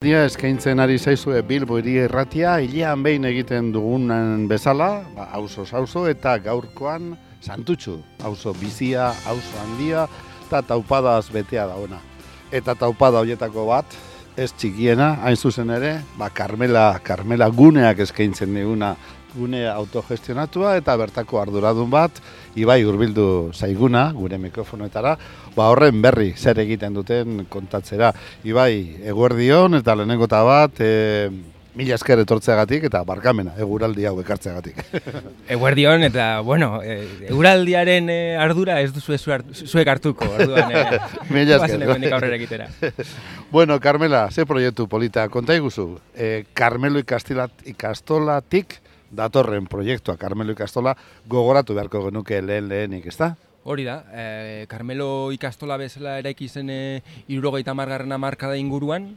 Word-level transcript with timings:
Dia 0.00 0.22
eskaintzen 0.24 0.80
ari 0.80 0.94
zaizue 0.96 1.42
Bilbo 1.44 1.76
hiri 1.76 1.98
erratia, 2.00 2.54
hilean 2.64 3.02
behin 3.04 3.26
egiten 3.28 3.66
dugunan 3.74 4.46
bezala, 4.48 5.02
ba, 5.12 5.26
auzo 5.36 5.66
auzo 5.76 6.06
eta 6.08 6.38
gaurkoan 6.40 7.10
santutxu, 7.44 7.98
auzo 8.24 8.54
bizia, 8.56 9.10
auzo 9.28 9.60
handia, 9.60 10.06
eta 10.46 10.62
taupadaz 10.70 11.26
betea 11.28 11.66
dauna. 11.68 12.00
Eta 12.48 12.72
taupada 12.80 13.20
horietako 13.20 13.66
bat, 13.68 13.92
ez 14.40 14.48
txikiena, 14.56 15.18
hain 15.20 15.36
zuzen 15.36 15.68
ere, 15.68 15.98
ba, 16.16 16.30
Carmela, 16.32 16.94
Carmela 17.04 17.50
guneak 17.52 18.00
eskaintzen 18.00 18.56
diguna 18.56 18.94
gune 19.34 19.66
autogestionatua 19.68 20.76
eta 20.80 20.96
bertako 20.96 21.40
arduradun 21.40 21.90
bat, 21.90 22.22
Ibai 22.58 22.80
hurbildu 22.82 23.52
zaiguna, 23.54 24.08
gure 24.10 24.38
mikrofonoetara, 24.42 25.14
ba 25.54 25.68
horren 25.70 26.00
berri 26.02 26.32
zer 26.34 26.58
egiten 26.58 26.96
duten 26.98 27.44
kontatzera. 27.48 28.10
Ibai, 28.42 28.98
eguerdion 29.06 29.78
eta 29.78 29.94
lehenengo 29.94 30.26
eta 30.26 30.42
bat, 30.42 30.82
e, 30.82 31.30
mila 31.78 31.94
esker 31.94 32.18
etortzeagatik 32.24 32.88
eta 32.88 33.04
barkamena, 33.06 33.54
eguraldi 33.62 34.08
hau 34.08 34.16
ekartzeagatik. 34.22 34.82
Eguerdion 35.54 36.02
eta, 36.08 36.40
bueno, 36.46 36.80
e, 36.82 36.98
eguraldiaren 37.28 38.10
e, 38.10 38.18
ardura 38.34 38.80
ez 38.82 38.90
duzu 38.96 39.14
zuek 39.14 39.88
hartuko, 39.94 40.26
orduan, 40.26 40.74
e, 40.74 41.00
mila 41.34 41.60
esker. 41.60 42.12
aurrera 42.12 42.36
egitera. 42.36 42.68
bueno, 43.54 43.78
Carmela, 43.78 44.26
ze 44.30 44.46
proiektu 44.46 44.88
polita, 44.88 45.28
konta 45.28 45.54
iguzu, 45.54 45.92
e, 46.14 46.44
Carmelo 46.52 46.98
ikastolatik, 46.98 48.80
datorren 49.10 49.66
proiektua 49.66 50.16
Carmelo 50.16 50.52
Ikastola 50.52 50.96
gogoratu 51.28 51.74
beharko 51.74 52.04
genuke 52.08 52.40
lehen 52.42 52.68
lehenik, 52.68 53.06
ezta? 53.06 53.34
Hori 53.64 53.84
da, 53.84 54.04
e, 54.12 54.66
Carmelo 54.70 55.32
Ikastola 55.32 55.76
bezala 55.76 56.18
eraiki 56.22 56.48
zen 56.48 56.70
e, 56.70 57.02
irurogeita 57.28 57.74
margarrena 57.76 58.16
markada 58.18 58.56
inguruan, 58.56 59.10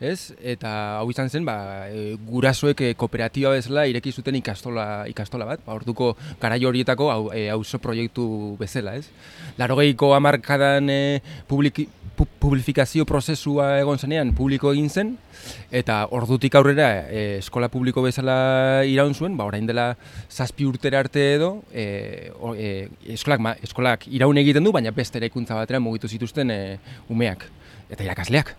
ez? 0.00 0.34
Eta 0.44 0.98
hau 0.98 1.08
izan 1.10 1.30
zen, 1.30 1.46
ba, 1.48 1.86
e, 1.88 2.16
gurasoek 2.28 2.82
e, 2.84 2.92
kooperatiba 2.98 3.54
bezala 3.54 3.86
ireki 3.88 4.12
zuten 4.12 4.36
ikastola, 4.36 5.06
ikastola 5.08 5.48
bat, 5.48 5.62
ba, 5.64 5.74
orduko 5.78 6.14
garai 6.42 6.60
horietako 6.64 7.10
hau, 7.12 7.22
e, 7.32 7.48
proiektu 7.80 8.56
bezala, 8.60 8.96
ez? 8.96 9.08
Larogeiko 9.56 10.12
amarkadan 10.14 10.90
e, 10.90 11.22
publiki, 11.48 11.88
publifikazio 12.16 13.04
prozesua 13.04 13.76
egon 13.80 13.98
zenean 13.98 14.32
publiko 14.36 14.72
egin 14.72 14.88
zen 14.88 15.12
eta 15.70 15.98
ordutik 16.16 16.54
aurrera 16.56 16.88
e, 17.10 17.38
eskola 17.38 17.68
publiko 17.68 18.02
bezala 18.02 18.84
iraun 18.88 19.14
zuen, 19.14 19.36
ba 19.36 19.44
orain 19.44 19.66
dela 19.66 19.94
zazpi 20.30 20.64
urtera 20.64 21.00
arte 21.04 21.34
edo 21.34 21.50
e, 21.72 22.32
e, 22.56 22.72
eskolak, 23.16 23.42
ma, 23.42 23.54
eskolak 23.62 24.08
iraun 24.08 24.38
egiten 24.40 24.64
du, 24.64 24.72
baina 24.72 24.94
beste 24.96 25.20
eraikuntza 25.20 25.58
batera 25.58 25.80
mugitu 25.80 26.08
zituzten 26.08 26.50
e, 26.50 26.60
umeak 27.12 27.46
eta 27.90 28.02
irakasleak. 28.02 28.50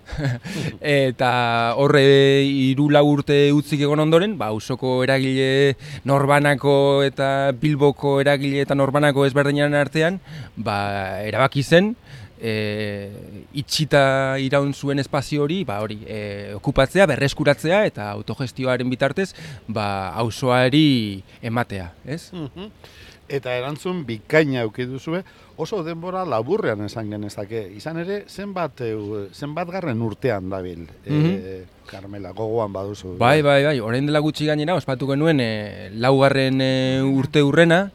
eta 0.81 1.31
horre 1.75 2.03
hiru 2.47 2.88
urte 3.03 3.52
utzik 3.52 3.81
egon 3.81 3.99
ondoren, 3.99 4.38
ba 4.38 4.52
usoko 4.55 5.03
eragile 5.03 5.75
norbanako 6.05 7.03
eta 7.03 7.52
bilboko 7.52 8.19
eragile 8.21 8.61
eta 8.61 8.75
norbanako 8.75 9.25
ezberdinaren 9.25 9.75
artean, 9.75 10.19
ba 10.55 11.19
erabaki 11.27 11.64
zen 11.64 11.95
e, 12.41 13.11
itxita 13.57 14.38
iraun 14.43 14.73
zuen 14.73 14.99
espazio 14.99 15.43
hori, 15.43 15.63
ba, 15.67 15.80
hori 15.83 15.99
e, 16.05 16.53
okupatzea, 16.57 17.07
berreskuratzea 17.09 17.83
eta 17.89 18.11
autogestioaren 18.11 18.89
bitartez 18.89 19.31
ba, 19.67 20.13
auzoari 20.23 21.23
ematea, 21.41 21.91
ez? 22.05 22.31
Mhm. 22.33 22.71
Eta 23.27 23.58
erantzun 23.59 24.05
bikaina 24.08 24.61
auki 24.63 24.85
duzue, 24.88 25.19
oso 25.59 25.81
denbora 25.83 26.21
laburrean 26.23 26.85
esan 26.85 27.09
genezake. 27.11 27.65
Izan 27.75 27.97
ere, 27.99 28.21
zenbat, 28.31 28.80
zenbat 29.35 29.67
garren 29.73 30.02
urtean 30.02 30.53
dabil, 30.53 30.85
mm 31.05 31.73
Carmela, 31.88 32.33
gogoan 32.35 32.73
baduzu. 32.75 33.13
Bai, 33.15 33.41
bai, 33.41 33.61
bai, 33.63 33.77
orain 33.80 34.03
dela 34.05 34.19
gutxi 34.19 34.43
gainera, 34.45 34.75
ospatu 34.75 35.08
genuen 35.08 35.39
e, 35.39 35.88
laugarren 35.95 36.59
e, 36.59 36.71
urte 37.08 37.39
urrena, 37.47 37.85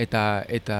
eta 0.00 0.24
eta 0.48 0.78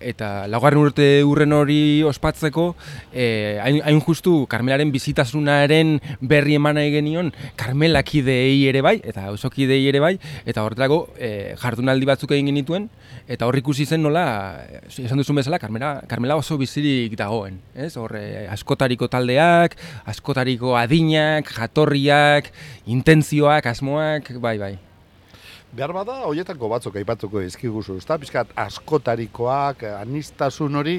eta 0.00 0.28
laugarren 0.50 0.82
urte 0.82 1.08
urren 1.24 1.54
hori 1.56 2.02
ospatzeko 2.06 2.70
eh, 3.12 3.58
hain, 3.62 4.00
justu 4.04 4.46
Carmelaren 4.50 4.92
bizitasunaren 4.94 5.96
berri 6.20 6.58
eman 6.58 6.78
nahi 6.78 6.92
genion 6.94 7.32
Carmelakideei 7.56 8.66
ere 8.70 8.82
bai 8.84 8.98
eta 9.02 9.28
auzokideei 9.32 9.86
ere 9.90 10.02
bai 10.04 10.14
eta 10.44 10.64
horrelako 10.64 11.00
eh, 11.16 11.54
jardunaldi 11.60 12.08
batzuk 12.08 12.34
egin 12.36 12.52
genituen 12.52 12.88
eta 13.28 13.48
hor 13.48 13.56
ikusi 13.60 13.86
zen 13.86 14.02
nola 14.02 14.24
esan 14.88 15.20
duzu 15.20 15.36
bezala 15.36 15.58
Carmela, 15.58 16.02
Carmela 16.08 16.36
oso 16.36 16.58
bizirik 16.58 17.16
dagoen, 17.18 17.60
ez? 17.74 17.94
Hor 18.00 18.16
eh, 18.18 18.46
askotariko 18.50 19.08
taldeak, 19.12 19.76
askotariko 20.08 20.76
adinak, 20.80 21.52
jatorriak, 21.58 22.52
intentzioak, 22.86 23.72
asmoak, 23.72 24.32
bai 24.40 24.58
bai. 24.58 24.74
Behar 25.68 25.92
bada, 25.92 26.14
horietako 26.24 26.70
batzuk 26.72 26.94
aipatuko 26.96 27.42
ezkiguzu, 27.44 27.98
ez 28.00 28.06
da? 28.08 28.16
Piskat, 28.20 28.54
askotarikoak, 28.56 29.82
anistasun 29.98 30.80
hori, 30.80 30.94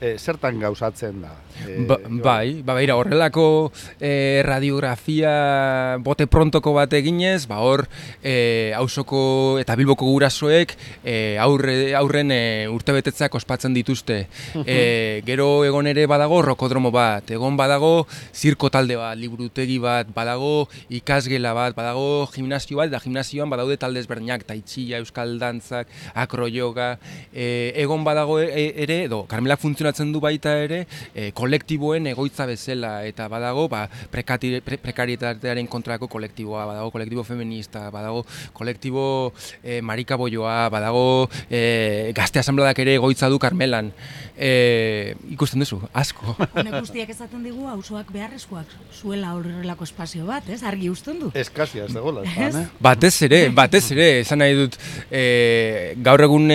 e, 0.00 0.16
zertan 0.18 0.58
gauzatzen 0.60 1.20
da? 1.22 1.34
E, 1.60 1.84
ba, 1.86 1.98
bai, 2.08 2.62
ba, 2.64 2.74
beira, 2.78 2.96
horrelako 2.96 3.70
e, 4.00 4.42
radiografia 4.46 5.98
bote 6.02 6.26
prontoko 6.30 6.72
bat 6.74 6.92
eginez, 6.96 7.44
ba, 7.50 7.60
hor, 7.60 7.84
e, 8.24 8.72
hausoko 8.76 9.58
eta 9.60 9.76
bilboko 9.78 10.08
gurasoek 10.08 10.74
e, 11.04 11.36
aurre, 11.42 11.92
aurren 11.98 12.32
e, 12.34 12.42
urte 12.72 12.96
betetzeak 12.96 13.36
ospatzen 13.36 13.76
dituzte. 13.76 14.22
E, 14.64 15.20
gero 15.26 15.64
egon 15.68 15.90
ere 15.90 16.06
badago 16.10 16.40
rokodromo 16.46 16.90
bat, 16.94 17.30
egon 17.30 17.58
badago 17.60 18.06
zirko 18.32 18.70
talde 18.72 18.96
bat, 18.98 19.18
liburutegi 19.20 19.78
bat, 19.82 20.08
badago 20.16 20.68
ikasgela 20.88 21.52
bat, 21.56 21.76
badago 21.76 22.26
gimnasio 22.32 22.80
bat, 22.80 22.90
eta 22.90 23.02
gimnasioan 23.04 23.52
badaude 23.52 23.76
talde 23.80 24.00
ezberdinak, 24.00 24.46
taitxia, 24.48 25.00
euskal 25.02 25.36
dantzak, 25.42 25.90
akroyoga, 26.14 26.94
e, 27.32 27.72
egon 27.82 28.04
badago 28.06 28.40
e, 28.40 28.70
ere, 28.80 29.02
edo, 29.04 29.24
Carmela 29.30 29.58
funtziona 29.60 29.89
funtzionatzen 29.90 30.12
du 30.12 30.20
baita 30.20 30.54
ere 30.62 30.86
e, 31.14 31.30
kolektiboen 31.32 32.06
egoitza 32.10 32.46
bezala 32.46 33.04
eta 33.06 33.28
badago 33.28 33.68
ba, 33.68 33.88
prekarietatearen 34.10 35.66
kontrako 35.66 36.08
kolektiboa, 36.08 36.66
badago 36.66 36.90
kolektibo 36.90 37.24
feminista, 37.24 37.90
badago 37.90 38.24
kolektibo 38.52 39.32
e, 39.62 39.80
marikaboioa, 39.82 40.68
badago 40.70 41.28
e, 41.50 42.12
gazte 42.14 42.40
asambladak 42.40 42.78
ere 42.78 42.94
egoitza 42.94 43.28
du 43.28 43.38
Karmelan. 43.38 43.92
E, 44.40 45.14
ikusten 45.30 45.60
duzu, 45.60 45.80
asko. 45.92 46.36
Honek 46.54 46.78
guztiak 46.80 47.10
ezaten 47.12 47.42
digu, 47.44 47.66
hausuak 47.68 48.10
beharrezkoak 48.12 48.70
zuela 48.94 49.34
horrelako 49.36 49.84
espazio 49.84 50.26
bat, 50.26 50.46
ez? 50.48 50.62
Argi 50.64 50.90
usten 50.90 51.18
du. 51.20 51.30
Eskazia, 51.34 51.84
ez 51.84 51.94
dago, 51.94 52.14
eh? 52.24 52.64
Batez 52.80 53.14
ere, 53.26 53.42
batez 53.54 53.84
ere, 53.92 54.08
esan 54.22 54.40
nahi 54.40 54.56
dut, 54.56 54.78
e, 55.10 55.94
gaur 56.00 56.24
egun 56.24 56.48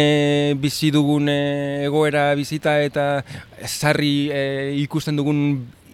bizi 0.61 0.89
dugun 0.93 1.29
egoera 1.29 2.27
bizita 2.37 2.79
eta 2.83 3.24
sarri 3.67 4.29
e, 4.31 4.43
ikusten 4.83 5.17
dugun 5.17 5.41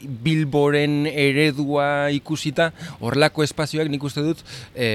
Bilboren 0.01 1.05
eredua 1.05 2.09
ikusita, 2.15 2.71
horrelako 2.99 3.45
espazioak 3.45 3.89
nik 3.91 4.03
uste 4.03 4.23
dut 4.25 4.41
e, 4.73 4.87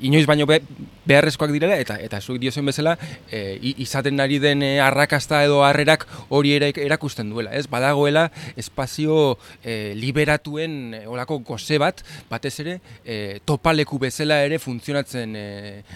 inoiz 0.00 0.26
baino 0.26 0.46
be, 0.46 0.60
beharrezkoak 1.04 1.52
direla 1.52 1.76
eta 1.80 1.96
eta 2.00 2.20
zuek 2.20 2.40
diozen 2.42 2.66
bezala 2.66 2.96
e, 3.30 3.58
izaten 3.84 4.20
ari 4.20 4.38
den 4.42 4.62
e, 4.64 4.78
arrakasta 4.80 5.42
edo 5.44 5.62
harrerak 5.64 6.06
hori 6.28 6.54
ere 6.56 6.72
erakusten 6.84 7.30
duela, 7.30 7.52
ez? 7.54 7.66
Badagoela 7.70 8.30
espazio 8.56 9.36
e, 9.62 9.94
liberatuen 9.98 10.94
e, 10.94 11.02
olako 11.10 11.40
goze 11.44 11.78
bat, 11.78 12.02
batez 12.30 12.54
ere 12.64 12.78
e, 13.04 13.40
topaleku 13.44 13.98
bezala 14.00 14.40
ere 14.44 14.58
funtzionatzen 14.58 15.36
e, 15.36 15.46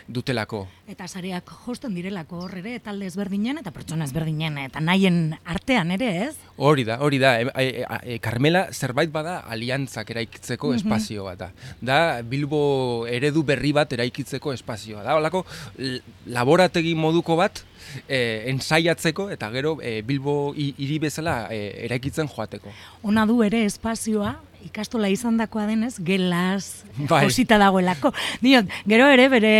dutelako. 0.06 0.66
Eta 0.88 1.09
sareak 1.09 1.50
josten 1.65 1.97
direlako 1.97 2.44
hor 2.44 2.59
ere 2.60 2.78
talde 2.84 3.09
ezberdinen 3.09 3.62
eta 3.62 3.72
pertsona 3.75 4.06
ezberdinen 4.09 4.60
eta 4.66 4.80
nahien 4.84 5.34
artean 5.48 5.92
ere, 5.97 6.10
ez? 6.28 6.34
Hori 6.59 6.84
da, 6.84 6.98
hori 7.04 7.20
da. 7.22 7.36
E, 7.41 7.48
e, 7.54 7.84
e, 8.15 8.19
Carmela 8.25 8.66
zerbait 8.72 9.12
bada 9.12 9.38
aliantzak 9.48 10.10
eraikitzeko 10.15 10.72
mm 10.72 10.76
espazio 10.78 11.25
bat 11.26 11.38
da. 11.41 11.48
Da 11.82 11.98
Bilbo 12.22 13.06
eredu 13.10 13.42
berri 13.47 13.72
bat 13.74 13.88
eraikitzeko 13.93 14.53
espazioa 14.57 15.05
da. 15.07 15.17
Holako 15.19 15.45
laborategi 16.35 16.95
moduko 16.99 17.37
bat 17.41 17.63
e, 18.07 18.19
ensaiatzeko 18.53 19.29
eta 19.35 19.51
gero 19.55 19.77
e, 19.83 20.01
Bilbo 20.07 20.53
hiri 20.57 20.99
bezala 21.03 21.41
e, 21.55 21.87
eraikitzen 21.89 22.29
joateko. 22.35 22.73
Ona 23.09 23.27
du 23.29 23.41
ere 23.47 23.65
espazioa 23.69 24.35
ikastola 24.68 25.10
izan 25.12 25.38
dakoa 25.41 25.66
denez, 25.68 25.97
gelaz, 26.04 26.84
bai. 27.09 27.24
osita 27.26 27.59
dagoelako. 27.60 28.12
Diot, 28.44 28.68
gero 28.88 29.09
ere, 29.10 29.28
bere 29.32 29.53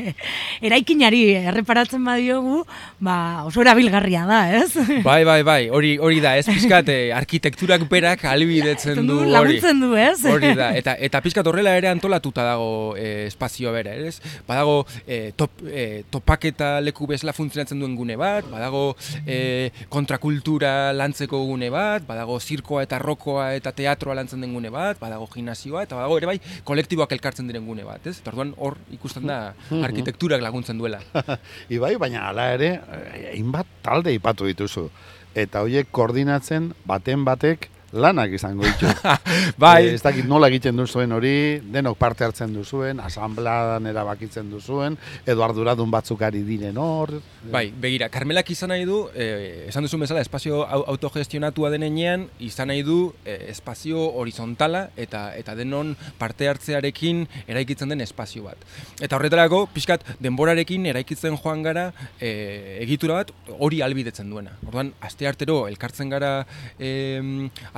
eraikinari 0.66 1.22
erreparatzen 1.40 2.04
badiogu, 2.04 2.64
ba, 3.00 3.16
oso 3.48 3.62
erabilgarria 3.64 4.26
da, 4.28 4.40
ez? 4.60 4.74
Bai, 5.06 5.22
bai, 5.28 5.40
bai, 5.46 5.60
hori, 5.72 5.94
hori 6.02 6.20
da, 6.22 6.36
ez 6.40 6.46
pizkat, 6.50 6.90
eh, 6.92 7.10
arkitekturak 7.16 7.86
berak 7.90 8.26
alibidetzen 8.30 9.02
du, 9.06 9.20
hori. 9.22 9.32
Laguntzen 9.34 9.82
du, 9.82 9.92
ez? 9.98 10.18
Hori 10.28 10.52
da, 10.58 10.72
eta, 10.76 10.96
eta 10.98 11.22
pizkat 11.24 11.46
horrela 11.46 11.74
ere 11.78 11.90
antolatuta 11.92 12.44
dago 12.46 12.70
eh, 12.98 13.26
espazio 13.30 13.72
bere, 13.74 13.96
ez? 14.10 14.18
Badago, 14.48 14.82
eh, 15.06 15.32
top, 15.36 15.62
eh, 15.70 16.02
topaketa 16.10 16.72
leku 16.84 17.06
bezala 17.10 17.34
funtzionatzen 17.36 17.80
duen 17.80 17.94
gune 17.98 18.16
bat, 18.20 18.46
badago 18.50 18.94
eh, 19.26 19.70
kontrakultura 19.92 20.92
lantzeko 20.96 21.42
gune 21.48 21.70
bat, 21.72 22.04
badago 22.06 22.38
zirkoa 22.40 22.84
eta 22.86 22.98
rokoa 23.02 23.50
eta 23.58 23.72
teatroa 23.76 24.16
lantzen 24.18 24.39
elkartzen 24.40 24.46
den 24.46 24.54
gune 24.54 24.70
bat, 24.70 24.98
badago 24.98 25.28
gimnasioa, 25.32 25.84
eta 25.84 25.96
badago 25.96 26.18
ere 26.18 26.26
bai 26.26 26.38
kolektiboak 26.64 27.12
elkartzen 27.12 27.46
diren 27.46 27.66
gune 27.66 27.84
bat, 27.84 28.04
ez? 28.06 28.20
Orduan 28.26 28.54
hor 28.58 28.76
ikusten 28.92 29.26
da 29.26 29.54
arkitekturak 29.86 30.40
laguntzen 30.40 30.78
duela. 30.78 31.00
Ibai, 31.76 31.96
baina 31.98 32.28
hala 32.28 32.52
ere, 32.54 32.80
eh, 32.80 33.34
hainbat 33.34 33.66
talde 33.82 34.12
ipatu 34.12 34.46
dituzu. 34.46 34.88
Eta 35.34 35.62
horiek 35.62 35.90
koordinatzen 35.92 36.72
baten 36.84 37.24
batek 37.24 37.70
lanak 37.92 38.32
izango 38.36 38.64
ditu. 38.64 38.86
bai. 39.62 39.88
E, 39.88 39.94
ez 39.96 40.02
dakit 40.02 40.26
nola 40.28 40.48
egiten 40.50 40.78
duzuen 40.78 41.12
hori, 41.12 41.60
denok 41.72 41.98
parte 41.98 42.24
hartzen 42.26 42.52
duzuen, 42.54 43.00
asambladan 43.02 43.86
erabakitzen 43.90 44.50
duzuen, 44.50 44.96
edo 45.26 45.44
arduradun 45.46 45.90
batzuk 45.90 46.22
ari 46.26 46.42
diren 46.46 46.78
hor. 46.80 47.16
Bai, 47.50 47.68
begira, 47.72 48.10
Karmelak 48.12 48.50
izan 48.54 48.72
nahi 48.74 48.86
du, 48.88 49.02
eh, 49.14 49.66
esan 49.68 49.86
duzu 49.86 49.98
bezala, 50.02 50.22
espazio 50.22 50.62
autogestionatua 50.66 51.70
denean, 51.74 52.28
izan 52.38 52.70
nahi 52.70 52.84
du 52.86 53.00
eh, 53.24 53.50
espazio 53.50 54.02
horizontala 54.20 54.88
eta 54.96 55.30
eta 55.36 55.56
denon 55.58 55.96
parte 56.18 56.48
hartzearekin 56.50 57.26
eraikitzen 57.46 57.90
den 57.90 58.04
espazio 58.04 58.44
bat. 58.46 58.60
Eta 59.00 59.18
horretarako, 59.18 59.64
pixkat, 59.74 60.04
denborarekin 60.22 60.86
eraikitzen 60.92 61.38
joan 61.40 61.64
gara 61.66 61.88
eh, 62.20 62.78
egitura 62.84 63.20
bat 63.20 63.34
hori 63.58 63.80
albidetzen 63.82 64.30
duena. 64.30 64.54
Orduan, 64.66 64.92
aste 65.00 65.28
artero 65.28 65.64
elkartzen 65.70 66.12
gara 66.12 66.32
eh, 66.78 67.20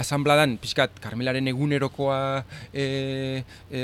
asambladan 0.03 0.57
pixkat 0.63 0.99
Karmelaren 1.03 1.49
egunerokoa 1.51 2.19
e, 2.75 2.85
e, 3.71 3.83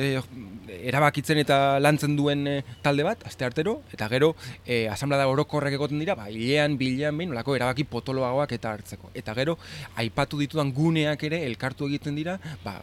erabakitzen 0.91 1.41
eta 1.43 1.59
lantzen 1.83 2.17
duen 2.19 2.47
e, 2.51 2.57
talde 2.85 3.07
bat, 3.07 3.25
aste 3.29 3.47
artero, 3.47 3.79
eta 3.95 4.09
gero 4.13 4.35
e, 4.65 4.87
asamblada 4.93 5.29
orokorrak 5.31 5.79
egoten 5.79 6.03
dira, 6.03 6.17
ba, 6.19 6.29
hilean, 6.33 6.77
bilean, 6.81 7.17
behin, 7.19 7.35
olako 7.35 7.57
erabaki 7.59 7.87
potoloagoak 7.89 8.57
eta 8.59 8.75
hartzeko. 8.77 9.13
Eta 9.19 9.35
gero, 9.39 9.59
aipatu 10.03 10.41
ditudan 10.43 10.73
guneak 10.77 11.23
ere 11.29 11.45
elkartu 11.49 11.89
egiten 11.91 12.19
dira, 12.19 12.39
ba, 12.65 12.79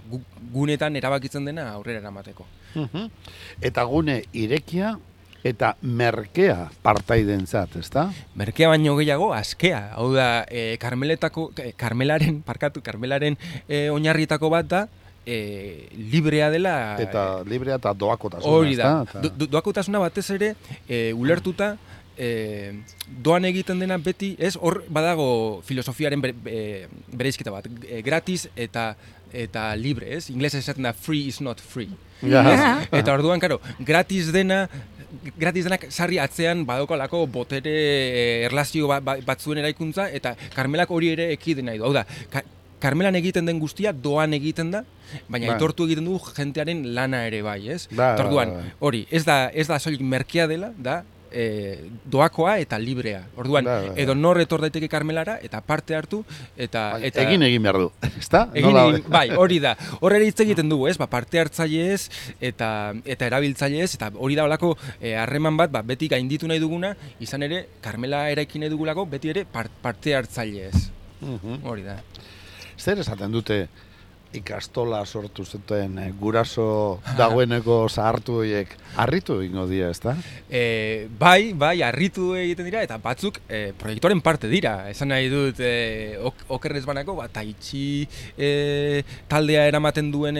gunetan 0.53 0.95
erabakitzen 0.99 1.45
dena 1.51 1.69
aurrera 1.73 2.03
eramateko. 2.03 2.47
Eta 3.63 3.83
gune 3.87 4.21
irekia 4.35 4.95
eta 5.45 5.75
merkea 5.81 6.71
partaiden 6.81 7.45
zat, 7.45 7.75
ezta? 7.77 8.07
Merkea 8.37 8.71
baino 8.71 8.95
gehiago, 8.97 9.29
askea. 9.35 9.91
Hau 9.93 10.09
da, 10.15 10.43
e, 10.49 10.77
karmeletako, 10.81 11.51
e, 11.61 11.71
karmelaren, 11.77 12.41
parkatu, 12.49 12.81
karmelaren 12.85 13.37
e, 13.67 13.87
oinarrietako 13.93 14.49
bat 14.53 14.71
da, 14.71 14.85
e, 15.25 15.89
librea 16.11 16.49
dela... 16.53 16.95
Eta 17.01 17.43
librea 17.45 17.77
eta 17.77 17.93
doakotasuna, 17.93 18.55
Hori 18.55 18.79
da, 18.79 18.95
do, 19.21 19.45
doakotasuna 19.45 20.01
batez 20.01 20.25
ere, 20.33 20.55
e, 20.89 21.11
ulertuta, 21.13 21.75
e, 22.17 22.29
doan 23.05 23.45
egiten 23.45 23.83
dena 23.83 23.99
beti, 24.01 24.33
ez, 24.39 24.55
hor 24.57 24.81
badago 24.89 25.61
filosofiaren 25.67 26.25
bereizketa 26.25 27.53
bat, 27.53 27.69
e, 27.85 28.01
gratis 28.05 28.47
eta 28.55 28.95
eta 29.35 29.67
libre, 29.75 30.13
ez? 30.15 30.29
Inglesa 30.31 30.61
esaten 30.61 30.85
da 30.87 30.93
free 30.95 31.27
is 31.27 31.41
not 31.43 31.59
free. 31.59 31.91
Ja. 32.23 32.85
Eta 32.95 33.13
orduan, 33.13 33.41
karo, 33.43 33.59
gratis 33.83 34.31
dena 34.31 34.65
gratis 35.37 35.65
denak 35.67 35.87
sarri 35.89 36.19
atzean 36.21 36.65
badokalako 36.67 37.25
botere 37.31 37.75
eh, 37.75 38.45
erlazio 38.47 38.89
ba, 38.91 38.99
ba, 38.99 39.17
batzuen 39.25 39.61
eraikuntza 39.61 40.09
eta 40.09 40.35
Karmelak 40.55 40.91
hori 40.91 41.13
ere 41.15 41.31
ekide 41.33 41.65
nahi 41.65 41.81
du. 41.81 41.87
Hau 41.87 41.93
da, 41.95 42.05
Karmelan 42.85 43.15
egiten 43.17 43.47
den 43.47 43.59
guztia 43.59 43.93
doan 43.95 44.35
egiten 44.37 44.69
da, 44.73 44.83
baina 45.31 45.55
ba. 45.55 45.73
egiten 45.87 46.05
du 46.05 46.19
jentearen 46.35 46.83
lana 46.93 47.23
ere 47.25 47.41
bai, 47.45 47.59
ez? 47.71 47.85
Ba, 47.95 48.13
Orduan, 48.19 48.51
hori, 48.79 49.05
ez 49.09 49.23
da 49.25 49.49
ez 49.53 49.67
da 49.67 49.79
soilik 49.79 50.03
merkea 50.05 50.47
dela, 50.51 50.71
da 50.77 51.03
e, 51.35 51.91
doakoa 52.07 52.55
eta 52.63 52.79
librea. 52.79 53.25
Orduan, 53.35 53.67
ba, 53.67 53.75
ba, 53.81 53.89
ba. 53.91 53.99
edo 53.99 54.15
nor 54.15 54.39
etor 54.39 54.63
daiteke 54.63 54.87
karmelara 54.91 55.37
eta 55.43 55.59
parte 55.61 55.97
hartu 55.97 56.21
eta 56.55 56.85
bai, 56.95 57.01
eta 57.11 57.25
egin 57.27 57.43
egin 57.45 57.65
behar 57.65 57.81
du. 57.83 57.89
Ezta? 58.23 58.45
Egin, 58.55 58.79
egin, 58.79 59.03
bai, 59.11 59.27
hori 59.35 59.59
da. 59.63 59.75
Hor 60.01 60.15
ere 60.15 60.29
hitz 60.29 60.39
egiten 60.45 60.71
dugu, 60.71 60.87
ez? 60.89 60.95
Ba, 61.01 61.09
parte 61.11 61.41
hartzaileez 61.41 62.07
eta 62.39 62.69
eta 63.03 63.27
erabiltzaileez 63.27 63.91
eta 63.97 64.11
hori 64.15 64.39
da 64.39 64.47
holako 64.47 64.73
e, 64.99 65.15
harreman 65.19 65.59
bat, 65.59 65.73
ba, 65.75 65.83
beti 65.85 66.09
gainditu 66.11 66.47
nahi 66.47 66.63
duguna, 66.63 66.95
izan 67.19 67.43
ere 67.45 67.65
Karmela 67.83 68.25
eraikin 68.31 68.63
nahi 68.63 68.71
dugulako 68.71 69.05
beti 69.11 69.33
ere 69.35 69.45
parte 69.45 70.15
hartzaileez. 70.15 70.87
Mhm. 71.21 71.65
Hori 71.67 71.83
da. 71.83 71.99
Zer 72.79 72.99
esaten 72.99 73.31
dute 73.31 73.65
ikastola 74.39 75.05
sortu 75.05 75.45
zuten 75.45 75.99
eh, 75.99 76.11
guraso 76.19 76.99
dagoeneko 77.17 77.85
zahartu 77.95 78.41
horiek 78.41 78.75
harritu 78.95 79.41
ingo 79.43 79.65
dira, 79.67 79.89
ezta? 79.91 80.15
E, 80.49 81.07
bai, 81.19 81.53
bai, 81.53 81.81
harritu 81.83 82.33
egiten 82.39 82.67
dira, 82.69 82.83
eta 82.85 82.97
batzuk 83.01 83.41
e, 83.49 83.73
proiektuaren 83.77 84.21
parte 84.23 84.49
dira. 84.51 84.89
Esan 84.89 85.11
nahi 85.11 85.27
dut, 85.31 85.59
e, 85.59 86.15
ok, 86.23 86.45
okerrez 86.57 86.85
banako, 86.87 87.17
bat 87.19 87.37
itxi 87.45 88.07
e, 88.37 89.03
taldea 89.31 89.65
eramaten 89.69 90.09
duen 90.13 90.39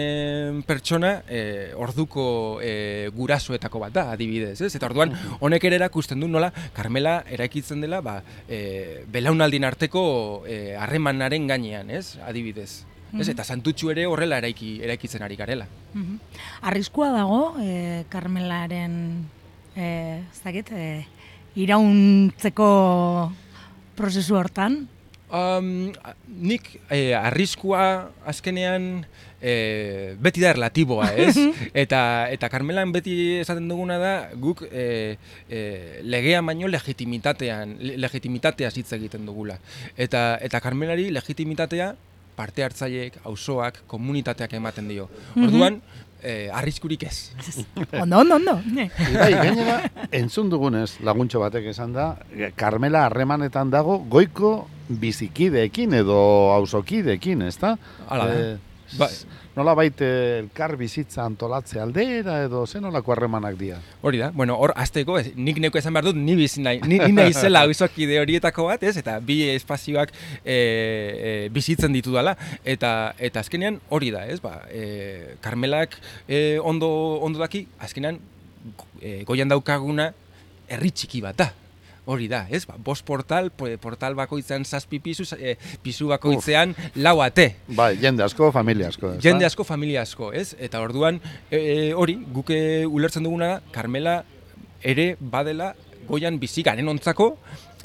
pertsona, 0.66 1.20
e, 1.28 1.42
orduko 1.76 2.26
e, 2.64 3.12
gurasoetako 3.16 3.84
bat 3.86 3.96
da, 3.96 4.08
adibidez, 4.16 4.58
ez? 4.64 4.72
Eta 4.74 4.88
orduan, 4.88 5.14
honek 5.40 5.68
ere 5.68 5.80
erakusten 5.82 6.20
du 6.20 6.28
nola, 6.32 6.50
Carmela 6.76 7.20
eraikitzen 7.30 7.84
dela, 7.84 8.00
ba, 8.04 8.18
e, 8.48 9.04
belaunaldin 9.12 9.68
arteko 9.68 10.06
harremanaren 10.80 11.48
gainean, 11.50 11.90
ez? 11.92 12.16
Adibidez. 12.24 12.86
Ez, 13.20 13.28
eta 13.32 13.44
santutxu 13.44 13.90
ere 13.92 14.06
horrela 14.06 14.38
eraiki, 14.42 14.76
eraikitzen 14.84 15.22
ari 15.22 15.36
garela. 15.36 15.68
Mm 15.94 16.18
Arriskua 16.66 17.10
dago, 17.14 17.54
e, 17.60 18.04
Carmelaren, 18.10 19.24
e, 19.76 19.86
ez 20.24 20.42
dakit, 20.44 20.72
e, 20.72 21.06
irauntzeko 21.56 22.68
prozesu 23.96 24.36
hortan? 24.36 24.84
Um, 25.26 25.90
nik 26.38 26.68
e, 26.86 27.10
arriskua 27.18 28.12
azkenean 28.30 29.00
e, 29.42 30.14
beti 30.22 30.44
da 30.44 30.52
relatiboa, 30.54 31.08
ez? 31.18 31.34
eta, 31.82 32.28
eta 32.30 32.50
Carmelan 32.52 32.92
beti 32.94 33.40
esaten 33.40 33.66
duguna 33.66 33.98
da 33.98 34.12
guk 34.38 34.62
e, 34.70 35.16
e, 35.50 35.60
legean 36.06 36.46
baino 36.46 36.70
legitimitatean, 36.70 37.74
legitimitatea 38.06 38.70
hitz 38.70 38.92
egiten 38.94 39.26
dugula. 39.26 39.58
Eta, 39.96 40.36
eta 40.46 40.62
Carmelari 40.62 41.08
legitimitatea 41.10 41.94
parte 42.36 42.64
hartzaileek, 42.64 43.20
auzoak, 43.24 43.82
komunitateak 43.90 44.52
ematen 44.58 44.88
dio. 44.88 45.08
Mhm. 45.34 45.46
Orduan, 45.48 45.80
eh, 46.22 46.48
arriskurik 46.52 47.02
ez. 47.08 47.32
ondo, 48.02 48.18
ondo, 48.20 48.36
ondo. 48.36 48.60
Bai, 49.16 49.32
gainera, 49.32 49.80
entzun 50.10 50.50
dugunez, 50.52 50.98
laguntxo 51.06 51.40
batek 51.42 51.70
esan 51.72 51.92
da, 51.96 52.10
Carmela 52.56 53.06
harremanetan 53.08 53.70
dago, 53.72 53.98
goiko 54.12 54.68
bizikideekin 54.88 55.94
edo 56.02 56.18
auzokideekin, 56.54 57.42
ez 57.48 57.56
da? 57.58 57.76
Hala 58.08 58.26
da. 58.30 58.40
Eh, 58.52 58.56
Ba, 58.98 59.08
nola 59.56 59.72
baite 59.76 60.06
elkar 60.42 60.74
bizitza 60.76 61.24
antolatze 61.24 61.80
aldera 61.80 62.42
edo 62.44 62.66
zen 62.66 62.84
nolako 62.84 63.14
harremanak 63.14 63.56
dira? 63.56 63.78
Hori 64.04 64.20
da, 64.20 64.28
bueno, 64.36 64.58
hor 64.60 64.74
azteko, 64.76 65.16
ez, 65.18 65.30
nik 65.34 65.58
neko 65.64 65.80
esan 65.80 65.96
behar 65.96 66.10
dut, 66.10 66.20
ni 66.20 66.36
bizi 66.36 66.60
nahi, 66.64 66.82
ni, 66.84 66.98
ni 67.00 67.16
nahi 67.16 67.32
zela 67.32 67.64
de 67.66 68.20
horietako 68.20 68.66
bat, 68.68 68.82
ez, 68.82 68.96
eta 69.00 69.18
bi 69.20 69.40
espazioak 69.54 70.12
e, 70.44 70.52
e, 70.52 71.48
bizitzen 71.48 71.92
ditu 71.92 72.12
dela, 72.12 72.36
eta, 72.64 73.14
eta 73.18 73.40
azkenean 73.40 73.80
hori 73.88 74.10
da, 74.12 74.26
ez, 74.26 74.40
ba, 74.40 74.60
e, 74.68 75.36
Karmelak 75.40 75.96
e, 76.28 76.58
ondo, 76.62 76.90
ondo 77.24 77.40
daki, 77.40 77.66
azkenean 77.80 78.20
e, 79.00 79.22
goian 79.24 79.48
daukaguna 79.48 80.12
herri 80.68 80.92
txiki 80.92 81.22
bat 81.24 81.40
da, 81.40 81.52
hori 82.06 82.28
da, 82.30 82.44
ez? 82.50 82.64
Ba, 82.68 82.78
bost 82.82 83.04
portal, 83.06 83.50
portal 83.82 84.16
bakoitzean 84.18 84.64
zazpi 84.64 85.00
pisu, 85.02 85.26
e, 85.36 85.56
pisu 85.82 86.08
bakoitzean 86.12 86.74
lau 87.02 87.18
ate. 87.22 87.50
Bai, 87.68 87.94
jende 88.00 88.24
asko, 88.24 88.52
familia 88.54 88.88
asko. 88.92 89.16
Ez 89.18 89.24
jende 89.26 89.46
asko, 89.48 89.66
familia 89.66 90.06
asko, 90.06 90.30
ez? 90.32 90.54
Eta 90.62 90.80
orduan, 90.84 91.20
e, 91.50 91.58
e, 91.58 91.76
hori, 91.94 92.16
guke 92.32 92.58
ulertzen 92.86 93.26
duguna 93.26 93.56
Carmela 93.74 94.20
ere 94.86 95.14
badela 95.20 95.74
goian 96.06 96.38
bizi 96.38 96.62
garen 96.62 96.88
ontzako, 96.88 97.32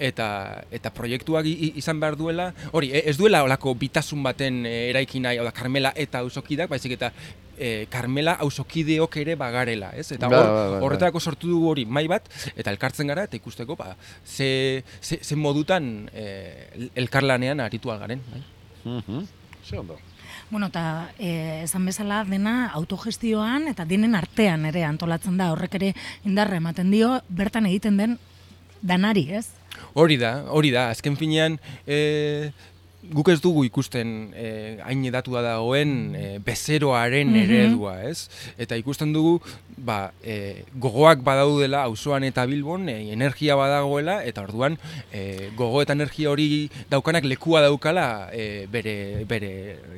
eta 0.02 0.28
eta 0.74 0.90
proiektuak 0.94 1.46
izan 1.46 2.00
behar 2.02 2.18
duela, 2.18 2.50
hori, 2.74 2.92
e, 2.94 3.04
ez 3.10 3.16
duela 3.20 3.44
olako 3.46 3.74
bitasun 3.78 4.24
baten 4.26 4.66
e, 4.66 4.76
eraiki 4.90 5.22
nahi, 5.24 5.40
oda 5.42 5.54
Carmela 5.56 5.94
eta 5.96 6.24
ausokidak, 6.26 6.70
baizik 6.72 6.98
eta 6.98 7.12
e, 7.58 7.88
Carmela 7.90 8.38
ausokideok 8.46 9.18
ere 9.24 9.36
bagarela, 9.40 9.92
ez? 9.98 10.12
Eta 10.16 10.30
ba, 10.32 10.40
hor, 10.40 10.52
ba, 10.52 10.64
ba, 10.76 10.80
horretarako 10.86 11.20
sortu 11.20 11.52
dugu 11.52 11.72
hori 11.74 11.86
mai 11.86 12.08
bat, 12.12 12.30
eta 12.56 12.72
elkartzen 12.74 13.12
gara, 13.12 13.26
eta 13.30 13.38
ikusteko, 13.40 13.76
ba, 13.80 13.96
ze, 14.26 14.84
ze, 15.02 15.20
ze 15.22 15.36
modutan 15.36 16.10
e, 16.14 16.90
elkarlanean 16.96 17.60
aritu 17.64 17.92
algaren, 17.94 18.24
bai? 18.32 18.44
Mm 18.86 19.28
Ze 19.62 19.78
ondo. 19.78 19.94
Bueno, 20.50 20.68
eta 20.68 21.12
e, 21.20 21.62
esan 21.64 21.86
bezala 21.86 22.24
dena 22.26 22.72
autogestioan 22.74 23.68
eta 23.70 23.86
denen 23.86 24.18
artean 24.18 24.66
ere 24.66 24.82
antolatzen 24.84 25.38
da, 25.38 25.52
horrek 25.54 25.78
ere 25.78 25.94
indarra 26.26 26.58
ematen 26.58 26.90
dio, 26.92 27.20
bertan 27.30 27.70
egiten 27.70 28.00
den 28.02 28.18
danari, 28.82 29.28
ez? 29.38 29.46
Hori 29.94 30.18
da, 30.20 30.34
hori 30.52 30.74
da, 30.74 30.90
azken 30.92 31.16
finean, 31.16 31.60
e, 31.86 32.52
guk 33.10 33.32
ez 33.34 33.40
dugu 33.42 33.64
ikusten 33.66 34.32
e, 34.38 34.48
hain 34.86 35.02
edatua 35.10 35.42
dagoen 35.46 36.14
e, 36.16 36.26
bezeroaren 36.46 37.32
mhm. 37.32 37.42
eredua, 37.42 37.96
ez? 38.06 38.30
Eta 38.62 38.78
ikusten 38.78 39.14
dugu, 39.16 39.40
ba, 39.78 40.12
e, 40.22 40.66
gogoak 40.82 41.24
badaudela 41.26 41.84
auzoan 41.90 42.28
eta 42.28 42.46
bilbon, 42.50 42.88
e, 42.94 43.12
energia 43.16 43.58
badagoela, 43.60 44.20
eta 44.28 44.46
orduan 44.46 44.78
e, 45.12 45.50
gogo 45.58 45.82
eta 45.82 45.98
energia 45.98 46.30
hori 46.32 46.70
daukanak 46.92 47.26
lekua 47.26 47.66
daukala 47.66 48.30
e, 48.34 48.68
bere, 48.72 49.26
bere 49.30 49.52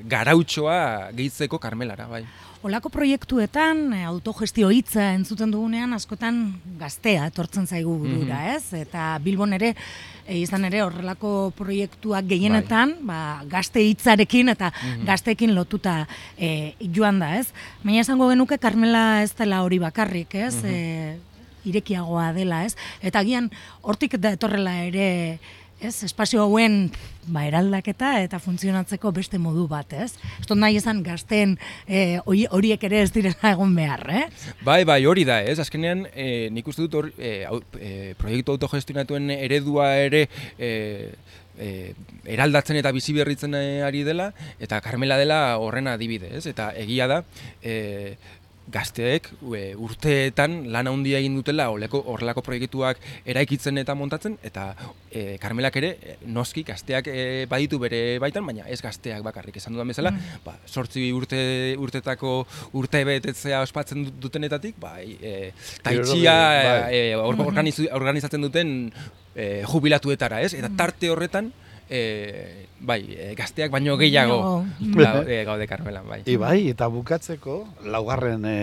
garautxoa 0.09 1.11
gehitzeko 1.17 1.59
karmelara, 1.59 2.07
bai. 2.07 2.23
Olako 2.63 2.87
proiektuetan, 2.93 3.89
autogestio 4.07 4.69
hitza 4.71 5.09
entzuten 5.17 5.49
dugunean, 5.51 5.91
askotan 5.97 6.37
gaztea 6.79 7.25
etortzen 7.27 7.65
zaigu 7.67 7.97
burura, 7.99 8.37
mhm. 8.37 8.53
ez? 8.55 8.85
Eta 8.85 9.07
Bilbon 9.23 9.51
ere, 9.57 9.73
e, 10.23 10.37
izan 10.39 10.63
ere 10.69 10.79
horrelako 10.85 11.51
proiektuak 11.57 12.29
gehienetan, 12.29 12.95
bai. 13.01 13.09
ba, 13.09 13.19
gazte 13.51 13.83
hitzarekin 13.83 14.53
eta 14.55 14.71
mm 14.71 15.03
gazteekin 15.03 15.51
lotuta 15.51 16.05
e, 16.37 16.73
joan 16.95 17.19
da, 17.19 17.33
ez? 17.35 17.49
Baina 17.83 18.05
esango 18.05 18.29
genuke 18.31 18.57
Carmela 18.57 19.21
ez 19.25 19.33
dela 19.35 19.59
hori 19.67 19.83
bakarrik, 19.83 20.39
ez? 20.47 20.55
Mm 20.63 21.31
irekiagoa 21.63 22.33
dela, 22.35 22.63
ez? 22.67 22.75
Eta 22.99 23.21
agian 23.23 23.49
hortik 23.87 24.17
da 24.19 24.33
etorrela 24.35 24.73
ere 24.83 25.05
ez, 25.83 26.03
espazio 26.07 26.41
hauen 26.43 26.91
ba, 27.27 27.45
eraldaketa 27.47 28.15
eta 28.23 28.39
funtzionatzeko 28.43 29.11
beste 29.15 29.39
modu 29.41 29.65
bat, 29.71 29.93
ez? 29.93 30.13
Ez 30.41 30.57
nahi 30.57 30.77
esan 30.79 31.03
gazten 31.03 31.57
e, 31.87 32.19
horiek 32.25 32.83
ere 32.89 33.03
ez 33.03 33.11
direla 33.15 33.53
egon 33.53 33.75
behar, 33.75 34.03
eh? 34.11 34.25
Bai, 34.63 34.83
bai, 34.87 35.01
hori 35.05 35.25
da, 35.27 35.41
ez? 35.41 35.59
Azkenean, 35.63 36.05
e, 36.13 36.49
nik 36.53 36.67
uste 36.67 36.85
dut 36.85 36.99
hor, 36.99 37.09
e, 37.17 37.33
e, 37.79 37.93
proiektu 38.19 38.55
autogestionatuen 38.55 39.31
eredua 39.35 39.93
ere 40.03 40.27
e, 40.57 40.71
e, 41.57 41.93
eraldatzen 42.35 42.79
eta 42.79 42.93
bizi 42.95 43.15
berritzen 43.15 43.55
ari 43.55 44.03
dela, 44.07 44.31
eta 44.59 44.81
Carmela 44.81 45.17
dela 45.21 45.57
horrena 45.61 45.97
adibide, 45.97 46.31
ez? 46.37 46.45
Eta 46.49 46.71
egia 46.79 47.09
da, 47.11 47.23
e, 47.61 48.15
gazteek 48.71 49.27
e, 49.55 49.61
urteetan 49.75 50.55
lan 50.71 50.87
handia 50.87 51.19
egin 51.19 51.35
dutela 51.35 51.67
oleko, 51.73 51.99
horrelako 52.13 52.43
proiektuak 52.45 53.01
eraikitzen 53.27 53.77
eta 53.81 53.95
montatzen 53.97 54.37
eta 54.43 54.69
e, 55.11 55.37
Karmelak 55.41 55.75
ere 55.81 55.89
e, 55.99 56.15
noski 56.25 56.63
gazteak 56.67 57.09
e, 57.11 57.45
baditu 57.51 57.79
bere 57.81 58.19
baitan 58.23 58.45
baina 58.47 58.67
ez 58.71 58.79
gazteak 58.83 59.23
bakarrik 59.25 59.57
esan 59.59 59.75
dudan 59.75 59.91
bezala 59.91 60.13
mm. 60.13 60.43
ba, 60.45 60.55
sortzi 60.67 61.09
urte 61.15 61.41
urtetako 61.79 62.35
urte 62.79 63.03
betetzea 63.07 63.61
ospatzen 63.65 64.07
dutenetatik 64.21 64.79
ba, 64.79 64.95
e, 65.01 65.51
taitxia 65.83 66.37
bai. 66.87 67.01
e, 67.01 67.89
organizatzen 67.91 68.47
duten 68.47 68.73
e, 69.35 69.63
jubilatuetara 69.67 70.41
ez 70.45 70.53
eta 70.53 70.71
tarte 70.77 71.11
horretan 71.11 71.51
e, 71.93 72.65
bai, 72.81 73.01
e, 73.13 73.33
gazteak 73.37 73.71
baino 73.71 73.95
gehiago 74.01 74.37
no. 74.41 75.21
e, 75.27 75.43
gaude 75.45 75.67
karmelan, 75.69 76.07
bai. 76.09 76.21
I 76.25 76.37
bai, 76.41 76.57
eta 76.71 76.89
bukatzeko, 76.89 77.59
laugarren 77.93 78.47
e, 78.49 78.57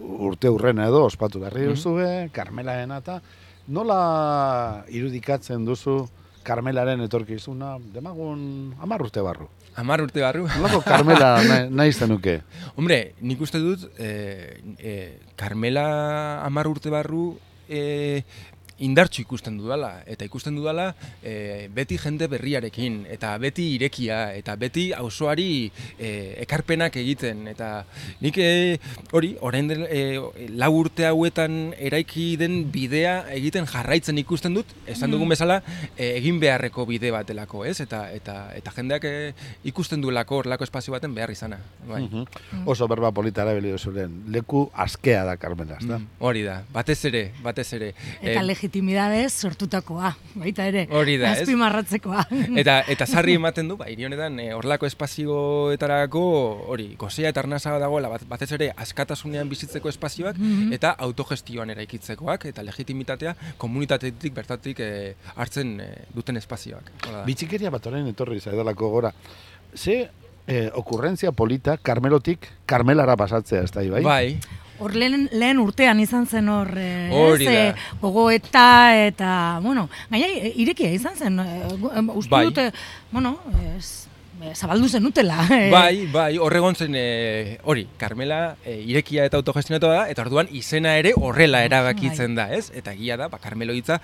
urte 0.00 0.48
hurren 0.48 0.80
edo, 0.80 1.04
ospatu 1.10 1.42
berri 1.44 1.68
mm 1.68 1.76
-hmm. 1.76 2.30
karmelaena 2.32 2.98
eta 3.04 3.20
nola 3.68 4.84
irudikatzen 4.88 5.64
duzu 5.64 6.08
karmelaren 6.42 7.00
etorkizuna, 7.00 7.76
demagun 7.94 8.74
amar 8.80 9.02
urte 9.02 9.20
barru? 9.20 9.48
Amar 9.76 10.02
urte 10.02 10.20
barru? 10.20 10.48
Nolako 10.48 10.80
karmela 10.82 11.36
nahi, 11.48 11.68
nahi 11.70 11.92
zenuke? 11.92 12.40
Hombre, 12.74 13.14
nik 13.20 13.40
uste 13.40 13.58
dut, 13.58 13.86
e, 13.98 14.58
e, 14.78 15.18
karmela 15.36 16.42
amar 16.42 16.66
urte 16.66 16.90
barru, 16.90 17.38
e, 17.68 18.24
indartsu 18.82 19.22
ikusten 19.22 19.56
dudala 19.60 20.02
eta 20.10 20.26
ikusten 20.26 20.56
dudala 20.58 20.92
e, 21.22 21.68
beti 21.74 21.98
jende 22.00 22.28
berriarekin 22.30 23.02
eta 23.12 23.32
beti 23.42 23.68
irekia 23.76 24.20
eta 24.36 24.56
beti 24.60 24.90
auzoari 24.96 25.70
e, 25.98 26.10
ekarpenak 26.44 26.96
egiten 27.00 27.46
eta 27.52 27.70
nik 28.22 28.38
e, 28.38 28.78
hori 29.12 29.34
orain 29.40 29.70
den 29.70 29.86
e, 29.88 30.02
lau 30.58 30.72
urte 30.80 31.06
hauetan 31.08 31.74
eraiki 31.78 32.32
den 32.40 32.62
bidea 32.72 33.14
egiten 33.36 33.68
jarraitzen 33.70 34.18
ikusten 34.22 34.54
dut 34.58 34.74
esan 34.86 35.12
dugun 35.12 35.28
mm. 35.28 35.36
bezala 35.36 35.60
e, 35.96 36.12
egin 36.18 36.40
beharreko 36.42 36.86
bide 36.88 37.12
bat 37.14 37.28
delako 37.28 37.64
ez? 37.68 37.78
Eta 37.84 38.04
eta 38.12 38.36
eta 38.56 38.74
jendeak 38.76 39.06
e, 39.08 39.14
ikusten 39.68 40.02
duelako 40.02 40.42
horlako 40.42 40.66
espazio 40.68 40.94
baten 40.94 41.14
behar 41.14 41.32
izana 41.34 41.60
bai. 41.88 42.02
Mm. 42.08 42.66
Oso 42.66 42.88
berba 42.90 43.12
polita 43.14 43.46
erabili 43.46 43.74
leku 44.32 44.68
askea 44.74 45.24
da 45.24 45.36
Carmena 45.36 45.78
mm 45.80 46.00
hori 46.22 46.42
da 46.44 46.62
batez 46.72 46.98
ere 47.08 47.22
batez 47.42 47.66
ere. 47.76 47.92
Eta 48.20 48.40
e, 48.40 48.44
legitimidadez 48.72 49.32
sortutakoa, 49.32 50.14
baita 50.34 50.64
ere. 50.64 50.86
Hori 50.90 51.18
da, 51.20 51.32
ez? 51.34 51.42
Azpimarratzekoa. 51.42 52.24
Eta, 52.60 52.82
eta 52.88 53.06
sarri 53.06 53.34
ematen 53.36 53.68
du, 53.68 53.76
ba, 53.76 53.86
honetan, 53.86 54.38
e, 54.40 54.52
horlako 54.56 54.86
espazioetarako, 54.86 56.22
hori, 56.72 56.94
gozea 56.96 57.28
eta 57.28 57.42
arnasa 57.42 57.76
dagoela, 57.78 58.08
bat, 58.08 58.24
batez 58.28 58.50
ere, 58.56 58.70
askatasunean 58.76 59.48
bizitzeko 59.48 59.90
espazioak, 59.92 60.38
mhm. 60.38 60.72
eta 60.72 60.94
autogestioan 61.04 61.70
eraikitzekoak, 61.74 62.46
eta 62.48 62.64
legitimitatea 62.64 63.34
komunitatetik 63.58 64.32
bertatik 64.32 64.80
e, 64.80 64.90
hartzen 65.36 65.78
e, 65.80 65.90
duten 66.14 66.40
espazioak. 66.40 66.90
Bitxikeria 67.26 67.70
bat 67.70 67.86
orain 67.92 68.08
etorri 68.08 68.40
zaidalako 68.40 68.88
gora. 68.96 69.12
Ze 69.76 70.08
eh, 70.46 70.70
okurrentzia 70.74 71.32
polita, 71.32 71.76
karmelotik, 71.76 72.48
karmelara 72.66 73.16
pasatzea, 73.16 73.62
ez 73.62 73.72
da, 73.72 73.84
bai? 73.92 74.02
Bai. 74.02 74.26
Hor 74.82 74.96
lehen, 74.98 75.28
lehen 75.30 75.60
urtean 75.62 76.00
izan 76.02 76.26
zen 76.26 76.48
hor, 76.50 76.72
eh, 76.76 77.74
gogo 78.00 78.28
eta, 78.34 78.66
eta, 79.06 79.34
bueno, 79.62 79.86
gaina 80.10 80.26
irekia 80.58 80.90
izan 80.90 81.14
zen, 81.14 81.38
e, 81.38 81.60
uste 82.18 82.32
bai. 82.32 82.44
dute, 82.48 82.72
bueno, 83.12 83.36
ez, 83.76 84.08
zabaldu 84.54 84.88
zen 84.88 85.06
utela. 85.06 85.46
Eh. 85.52 85.68
Bai, 85.70 86.06
bai, 86.10 86.38
horregon 86.40 86.74
zen 86.74 86.94
eh, 86.96 87.58
hori, 87.68 87.84
Carmela 88.00 88.56
irekia 88.66 89.26
eta 89.28 89.36
autogestionatu 89.38 89.90
da, 89.90 90.06
eta 90.10 90.24
orduan 90.24 90.48
izena 90.50 90.94
ere 90.98 91.12
horrela 91.14 91.60
erabakitzen 91.66 92.34
bai. 92.34 92.48
da, 92.48 92.56
ez? 92.56 92.70
Eta 92.74 92.94
egia 92.96 93.18
da, 93.20 93.28
ba, 93.30 93.38
Carmelo 93.42 93.76
hitza, 93.76 93.98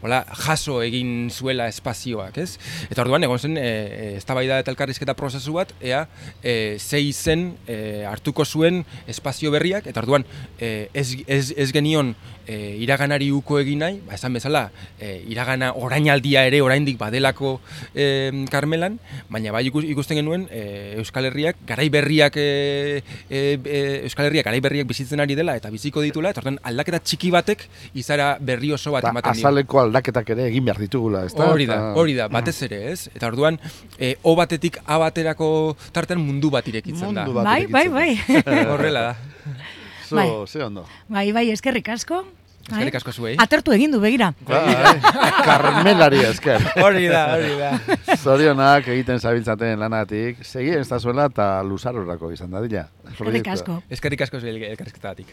hola, 0.00 0.22
jaso 0.46 0.80
egin 0.82 1.28
zuela 1.30 1.68
espazioak, 1.70 2.40
ez? 2.40 2.56
Eta 2.88 3.04
orduan 3.04 3.26
egon 3.26 3.38
zen, 3.38 3.58
e, 3.60 4.16
ez 4.16 4.24
da 4.24 4.40
eta 4.40 4.72
elkarrizketa 4.72 5.14
prozesu 5.18 5.54
bat, 5.58 5.74
ea, 5.80 6.06
e, 6.42 6.78
zei 6.80 7.12
zen 7.12 7.50
hartuko 8.08 8.44
zuen 8.44 8.84
espazio 9.06 9.52
berriak, 9.52 9.86
eta 9.86 10.00
orduan 10.02 10.24
ez, 10.58 11.08
ez, 11.28 11.52
ez 11.56 11.70
genion 11.72 12.14
e, 12.50 12.76
iraganari 12.82 13.30
uko 13.34 13.60
egin 13.60 13.84
nahi, 13.84 14.00
ba, 14.06 14.16
esan 14.18 14.34
bezala, 14.34 14.64
e, 14.98 15.20
iragana 15.30 15.70
orainaldia 15.78 16.44
ere 16.48 16.60
oraindik 16.64 16.98
badelako 17.00 17.58
e, 17.94 18.06
Carmelan, 18.50 18.98
baina 19.28 19.52
bai 19.52 19.64
ikusten 19.66 20.20
genuen 20.20 20.46
e, 20.50 20.96
Euskal 21.00 21.28
Herriak 21.28 21.60
garai 21.68 21.88
berriak 21.92 22.36
e, 22.40 23.02
e, 23.28 23.40
Euskal 24.04 24.28
Herriak 24.28 24.48
garai 24.48 24.60
berriak 24.64 24.88
bizitzen 24.88 25.20
ari 25.20 25.36
dela 25.38 25.56
eta 25.58 25.70
biziko 25.70 26.02
ditula 26.04 26.32
eta 26.34 26.42
aldaketa 26.62 27.02
txiki 27.04 27.30
batek 27.34 27.66
izara 27.94 28.36
berri 28.40 28.72
oso 28.72 28.94
bat 28.94 29.04
ematen 29.10 29.36
dio. 29.36 29.46
Azaleko 29.46 29.82
aldaketak 29.84 30.34
ere 30.36 30.48
egin 30.50 30.64
behar 30.64 30.80
ditugula, 30.82 31.24
ezta? 31.28 31.50
Hori 31.50 31.66
da, 31.70 31.80
hori 31.98 32.16
da, 32.18 32.28
batez 32.32 32.56
ere, 32.68 32.82
ez? 32.92 33.08
Eta 33.14 33.28
orduan 33.30 33.60
e, 33.98 34.14
O 34.22 34.34
batetik 34.36 34.78
A 34.86 34.98
baterako 35.00 35.76
tartean 35.92 36.20
mundu 36.22 36.50
bat 36.50 36.66
irekitzen 36.68 37.14
da. 37.14 37.26
Bai, 37.42 37.66
bai, 37.66 37.86
bai. 37.88 38.10
Horrela 38.70 39.10
da. 39.10 39.14
So, 40.10 40.16
bai. 40.16 40.26
ze 40.48 40.58
ondo. 40.64 40.84
Bai, 41.06 41.30
bai, 41.30 41.50
eskerrik 41.54 41.88
asko. 41.88 42.24
Eskerrik 42.68 42.98
asko 43.00 43.12
zuei. 43.12 43.32
Atertu 43.40 43.72
egin 43.74 43.90
du, 43.94 43.98
begira. 44.02 44.30
Bai, 44.46 44.92
Carmelari 45.48 46.20
esker. 46.28 46.62
Hori 46.82 47.08
da, 47.10 47.22
hori 47.34 47.54
da. 47.58 47.70
Zorionak 48.18 48.90
egiten 48.94 49.18
zabiltzaten 49.18 49.80
lanatik. 49.80 50.44
Segi 50.46 50.76
ez 50.78 50.86
da 50.90 51.00
zuela 51.00 51.26
eta 51.32 51.48
luzarorako 51.66 52.30
izan 52.36 52.52
dadila. 52.54 52.84
Eskerrik 53.10 53.48
asko. 53.56 53.80
Eskerrik 53.90 54.26
asko 54.28 54.42
zuei 54.44 54.54
elkarrizketatik. 54.70 55.32